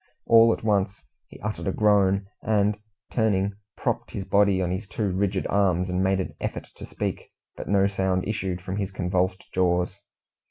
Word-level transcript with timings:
All 0.25 0.51
at 0.51 0.63
once 0.63 1.03
he 1.27 1.39
uttered 1.41 1.67
a 1.67 1.71
groan, 1.71 2.25
and 2.41 2.75
turning, 3.11 3.53
propped 3.77 4.09
his 4.09 4.25
body 4.25 4.59
on 4.59 4.71
his 4.71 4.87
two 4.87 5.11
rigid 5.11 5.45
arms, 5.45 5.89
and 5.89 6.03
made 6.03 6.19
an 6.19 6.33
effort 6.41 6.67
to 6.77 6.87
speak. 6.87 7.29
But 7.55 7.67
no 7.67 7.85
sound 7.85 8.27
issued 8.27 8.61
from 8.63 8.77
his 8.77 8.89
convulsed 8.89 9.43
jaws. 9.53 9.99